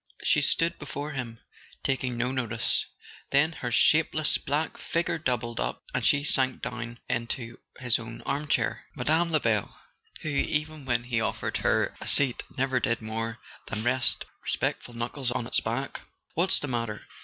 She 0.23 0.41
stood 0.41 0.79
before 0.79 1.11
him, 1.11 1.37
taking 1.83 2.17
no 2.17 2.31
notice; 2.31 2.87
then 3.29 3.51
her 3.51 3.69
shapeless 3.71 4.39
black 4.39 4.79
figure 4.79 5.19
doubled 5.19 5.59
up, 5.59 5.83
and 5.93 6.03
she 6.03 6.23
sank 6.23 6.63
down 6.63 6.97
into 7.07 7.59
his 7.77 7.99
own 7.99 8.23
armchair. 8.23 8.87
Mme. 8.95 9.29
Lebel, 9.29 9.75
who, 10.21 10.29
even 10.29 10.85
when 10.85 11.03
he 11.03 11.21
offered 11.21 11.57
her 11.57 11.95
a 12.01 12.07
seat, 12.07 12.41
never 12.57 12.79
did 12.79 12.99
more 12.99 13.37
than 13.67 13.83
rest 13.83 14.25
respectful 14.41 14.95
knuckles 14.95 15.29
on 15.29 15.45
its 15.45 15.59
back! 15.59 16.01
"What's 16.33 16.59
the 16.59 16.67
matter? 16.67 17.03